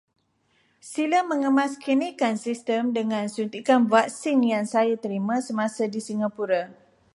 Sila 0.91 1.19
mengemaskinikan 1.31 2.33
sistem 2.45 2.83
dengan 2.97 3.25
suntikan 3.35 3.81
vaksin 3.93 4.37
yang 4.51 4.65
saya 4.73 4.95
terima 5.05 5.35
semasa 5.47 5.83
di 5.93 5.99
Singapura. 6.07 6.63